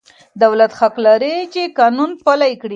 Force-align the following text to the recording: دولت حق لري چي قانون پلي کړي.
دولت 0.43 0.71
حق 0.79 0.95
لري 1.05 1.35
چي 1.53 1.63
قانون 1.79 2.09
پلي 2.25 2.53
کړي. 2.61 2.69